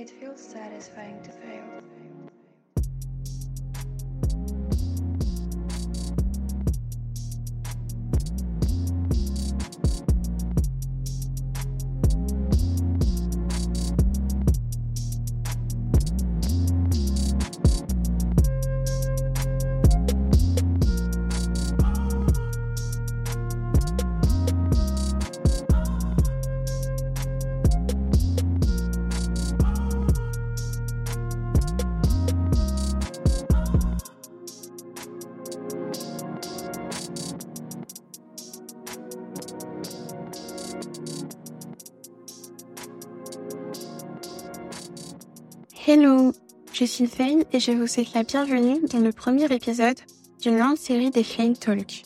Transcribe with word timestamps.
It 0.00 0.08
feels 0.08 0.40
satisfying 0.40 1.20
to 1.24 1.30
fail. 1.30 1.69
Hello, 45.86 46.32
je 46.74 46.84
suis 46.84 47.06
Faye 47.06 47.46
et 47.52 47.58
je 47.58 47.72
vous 47.72 47.86
souhaite 47.86 48.12
la 48.12 48.22
bienvenue 48.22 48.86
dans 48.88 48.98
le 48.98 49.12
premier 49.12 49.50
épisode 49.50 49.98
d'une 50.42 50.58
longue 50.58 50.76
série 50.76 51.08
des 51.08 51.24
Faye 51.24 51.54
Talk. 51.54 52.02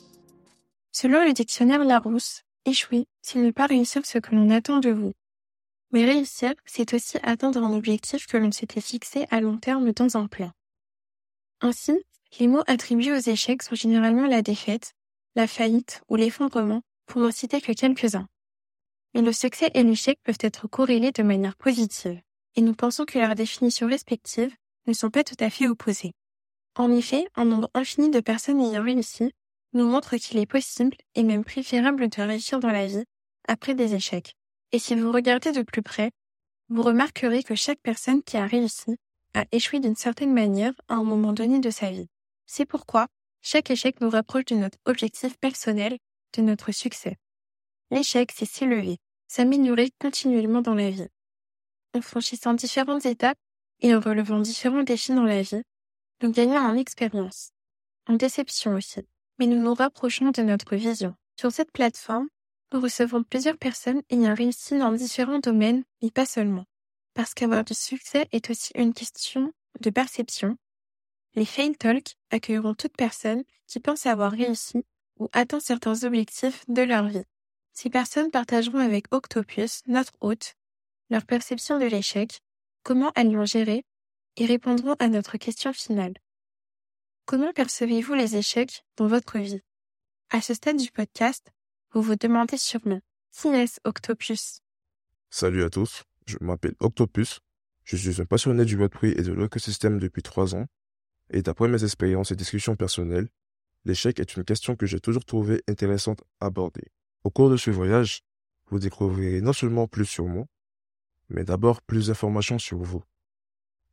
Selon 0.93 1.25
le 1.25 1.33
dictionnaire 1.33 1.85
Larousse, 1.85 2.45
échouer, 2.67 3.07
c'est 3.21 3.41
ne 3.41 3.51
pas 3.51 3.67
réussir 3.67 4.07
ce 4.07 4.19
que 4.19 4.33
l'on 4.33 4.51
attend 4.51 4.79
de 4.79 4.91
vous. 4.91 5.13
Mais 5.91 6.05
réussir, 6.05 6.55
c'est 6.65 6.95
aussi 6.95 7.19
atteindre 7.25 7.65
un 7.65 7.73
objectif 7.73 8.29
que 8.29 8.37
l'on 8.37 8.53
s'était 8.53 8.81
fixé 8.81 9.27
à 9.33 9.41
long 9.41 9.59
terme 9.59 9.93
dans 9.93 10.17
un 10.17 10.29
plan. 10.29 10.53
Ainsi, 11.61 11.98
les 12.39 12.47
mots 12.47 12.63
attribués 12.69 13.13
aux 13.13 13.29
échecs 13.29 13.65
sont 13.65 13.75
généralement 13.75 14.29
la 14.29 14.43
défaite, 14.43 14.93
la 15.35 15.48
faillite 15.48 16.01
ou 16.09 16.15
l'effondrement, 16.15 16.83
pour 17.07 17.23
n'en 17.23 17.33
citer 17.33 17.61
que 17.61 17.73
quelques-uns. 17.73 18.29
Mais 19.15 19.23
le 19.23 19.33
succès 19.33 19.73
et 19.75 19.83
l'échec 19.83 20.20
peuvent 20.23 20.39
être 20.39 20.69
corrélés 20.69 21.11
de 21.11 21.25
manière 21.25 21.57
positive 21.57 22.20
et 22.57 22.63
nous 22.63 22.75
pensons 22.75 23.05
que 23.05 23.19
leurs 23.19 23.35
définitions 23.35 23.89
respectives 23.89 24.55
ne 24.87 24.93
sont 24.93 25.11
pas 25.11 25.25
tout 25.25 25.37
à 25.41 25.51
fait 25.51 25.69
opposées. 25.69 26.13
En 26.77 26.91
effet, 26.91 27.27
un 27.37 27.45
nombre 27.45 27.71
infini 27.75 28.11
de 28.11 28.21
personnes 28.21 28.61
ayant 28.61 28.83
réussi 28.83 29.33
nous 29.73 29.87
montre 29.87 30.17
qu'il 30.17 30.39
est 30.39 30.47
possible 30.47 30.97
et 31.15 31.23
même 31.23 31.45
préférable 31.45 32.09
de 32.09 32.23
réussir 32.23 32.61
dans 32.61 32.71
la 32.71 32.87
vie 32.87 33.05
après 33.49 33.75
des 33.75 33.95
échecs. 33.95 34.35
Et 34.73 34.79
si 34.79 34.95
vous 34.95 35.13
regardez 35.13 35.53
de 35.53 35.63
plus 35.63 35.83
près, 35.83 36.11
vous 36.69 36.83
remarquerez 36.83 37.43
que 37.43 37.55
chaque 37.55 37.81
personne 37.81 38.23
qui 38.23 38.37
a 38.37 38.47
réussi 38.47 38.97
a 39.35 39.45
échoué 39.53 39.81
d'une 39.81 39.97
certaine 39.97 40.33
manière 40.33 40.73
à 40.89 40.95
un 40.95 41.05
moment 41.05 41.33
donné 41.33 41.61
de 41.61 41.71
sa 41.71 41.91
vie. 41.91 42.09
C'est 42.47 42.67
pourquoi 42.67 43.09
chaque 43.43 43.71
échec 43.71 44.01
nous 44.01 44.11
rapproche 44.11 44.47
de 44.47 44.55
notre 44.55 44.79
objectif 44.85 45.37
personnel, 45.39 45.99
de 46.37 46.43
notre 46.43 46.73
succès. 46.73 47.17
L'échec, 47.91 48.33
c'est 48.35 48.47
s'élever, 48.47 48.99
s'améliorer 49.29 49.91
continuellement 50.01 50.63
dans 50.63 50.75
la 50.75 50.91
vie 50.91 51.09
en 51.95 52.00
franchissant 52.00 52.55
différentes 52.55 53.06
étapes 53.06 53.39
et 53.81 53.95
en 53.95 54.00
relevant 54.00 54.41
différents 54.41 54.83
défis 54.83 55.14
dans 55.14 55.25
la 55.25 55.42
vie, 55.42 55.62
nous 56.23 56.31
gagnons 56.31 56.56
en 56.56 56.77
expérience, 56.77 57.51
en 58.09 58.14
déception 58.14 58.75
aussi, 58.75 59.01
mais 59.39 59.47
nous 59.47 59.61
nous 59.61 59.75
rapprochons 59.75 60.31
de 60.31 60.42
notre 60.42 60.77
vision. 60.77 61.14
Sur 61.39 61.53
cette 61.53 61.73
plateforme, 61.73 62.28
nous 62.73 62.81
recevons 62.81 63.23
plusieurs 63.23 63.59
personnes 63.59 64.02
ayant 64.11 64.35
réussi 64.35 64.79
dans 64.79 64.92
différents 64.92 65.39
domaines, 65.39 65.85
mais 66.02 66.11
pas 66.11 66.27
seulement. 66.27 66.64
Parce 67.14 67.35
qu'avoir 67.35 67.64
du 67.64 67.74
succès 67.74 68.27
est 68.33 68.51
aussi 68.51 68.73
une 68.74 68.95
question 68.95 69.52
de 69.80 69.90
perception. 69.90 70.57
Les 71.35 71.45
Fail 71.45 71.77
Talk 71.77 72.17
accueilleront 72.30 72.74
toute 72.74 72.96
personne 72.96 73.45
qui 73.67 73.80
pense 73.80 74.07
avoir 74.07 74.33
réussi 74.33 74.85
ou 75.19 75.29
atteint 75.33 75.61
certains 75.61 76.05
objectifs 76.05 76.64
de 76.69 76.83
leur 76.83 77.08
vie. 77.08 77.24
Ces 77.73 77.90
personnes 77.90 78.30
partageront 78.30 78.79
avec 78.79 79.07
Octopus, 79.13 79.83
notre 79.86 80.13
hôte, 80.20 80.55
leur 81.11 81.25
perception 81.27 81.79
de 81.79 81.87
l'échec, 81.87 82.41
comment 82.83 83.13
elles 83.15 83.33
l'ont 83.33 83.45
géré, 83.45 83.85
et 84.37 84.47
répondront 84.47 84.95
à 84.98 85.09
notre 85.09 85.37
question 85.37 85.73
finale. 85.73 86.15
Comment 87.27 87.53
percevez-vous 87.53 88.15
les 88.15 88.37
échecs 88.37 88.85
dans 88.97 89.07
votre 89.07 89.39
vie? 89.39 89.61
À 90.31 90.41
ce 90.41 90.55
stade 90.55 90.77
du 90.77 90.91
podcast, 90.91 91.53
vous 91.93 92.03
vous 92.03 92.17
demandez 92.17 92.57
sûrement, 92.57 93.01
qui 93.33 93.48
est 93.48 93.81
Octopus 93.85 94.61
Salut 95.31 95.64
à 95.64 95.70
tous, 95.70 96.03
je 96.27 96.37
m'appelle 96.41 96.75
Octopus, 96.81 97.41
je 97.85 97.97
suis 97.97 98.20
un 98.20 98.25
passionné 98.25 98.64
du 98.64 98.79
Web3 98.79 99.19
et 99.19 99.23
de 99.23 99.33
l'écosystème 99.33 99.98
depuis 99.98 100.23
trois 100.23 100.55
ans, 100.55 100.67
et 101.31 101.43
d'après 101.43 101.69
mes 101.69 101.83
expériences 101.83 102.31
et 102.31 102.37
discussions 102.37 102.77
personnelles, 102.77 103.29
l'échec 103.85 104.19
est 104.20 104.37
une 104.37 104.45
question 104.45 104.77
que 104.77 104.87
j'ai 104.87 105.01
toujours 105.01 105.25
trouvée 105.25 105.63
intéressante 105.69 106.23
à 106.41 106.47
aborder. 106.47 106.93
Au 107.25 107.31
cours 107.31 107.51
de 107.51 107.57
ce 107.57 107.70
voyage, 107.70 108.23
vous 108.67 108.79
découvrirez 108.79 109.41
non 109.41 109.53
seulement 109.53 109.87
plus 109.87 110.07
sur 110.07 110.27
moi, 110.27 110.47
mais 111.34 111.45
d'abord 111.45 111.83
plus 111.83 112.06
d'informations 112.06 112.58
sur 112.58 112.78
vous. 112.78 113.02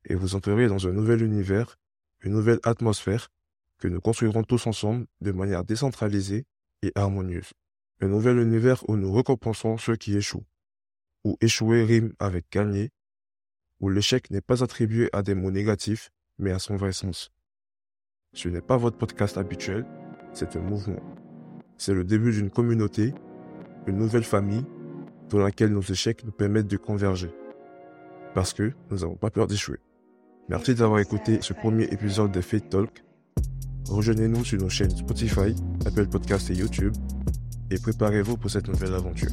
Et 0.05 0.15
vous 0.15 0.35
entrerez 0.35 0.67
dans 0.67 0.87
un 0.87 0.91
nouvel 0.91 1.23
univers, 1.23 1.77
une 2.21 2.33
nouvelle 2.33 2.59
atmosphère 2.63 3.29
que 3.79 3.87
nous 3.87 3.99
construirons 3.99 4.43
tous 4.43 4.67
ensemble 4.67 5.07
de 5.21 5.31
manière 5.31 5.63
décentralisée 5.63 6.45
et 6.83 6.91
harmonieuse. 6.95 7.51
Un 7.99 8.07
nouvel 8.07 8.37
univers 8.37 8.87
où 8.87 8.95
nous 8.95 9.11
récompensons 9.11 9.77
ceux 9.77 9.95
qui 9.95 10.15
échouent, 10.15 10.45
où 11.23 11.37
échouer 11.41 11.83
rime 11.83 12.13
avec 12.19 12.45
gagner, 12.51 12.91
où 13.79 13.89
l'échec 13.89 14.29
n'est 14.29 14.41
pas 14.41 14.63
attribué 14.63 15.09
à 15.11 15.23
des 15.23 15.33
mots 15.33 15.51
négatifs, 15.51 16.11
mais 16.37 16.51
à 16.51 16.59
son 16.59 16.75
vrai 16.75 16.93
sens. 16.93 17.31
Ce 18.33 18.49
n'est 18.49 18.61
pas 18.61 18.77
votre 18.77 18.97
podcast 18.97 19.37
habituel, 19.37 19.85
c'est 20.33 20.55
un 20.55 20.61
mouvement. 20.61 21.01
C'est 21.77 21.93
le 21.93 22.03
début 22.03 22.31
d'une 22.31 22.51
communauté, 22.51 23.13
une 23.87 23.97
nouvelle 23.97 24.23
famille 24.23 24.65
dans 25.31 25.39
laquelle 25.39 25.71
nos 25.71 25.81
échecs 25.81 26.23
nous 26.23 26.31
permettent 26.31 26.67
de 26.67 26.77
converger. 26.77 27.31
Parce 28.35 28.53
que 28.53 28.71
nous 28.89 28.97
n'avons 28.97 29.15
pas 29.15 29.31
peur 29.31 29.47
d'échouer. 29.47 29.79
Merci 30.49 30.75
d'avoir 30.75 30.99
écouté 30.99 31.39
ce 31.41 31.53
premier 31.53 31.85
épisode 31.85 32.31
de 32.31 32.41
Fate 32.41 32.69
Talk. 32.69 33.03
Rejoignez-nous 33.89 34.45
sur 34.45 34.59
nos 34.59 34.69
chaînes 34.69 34.91
Spotify, 34.91 35.55
Apple 35.85 36.07
Podcasts 36.07 36.49
et 36.49 36.55
YouTube 36.55 36.93
et 37.71 37.79
préparez-vous 37.79 38.37
pour 38.37 38.51
cette 38.51 38.67
nouvelle 38.67 38.93
aventure. 38.93 39.31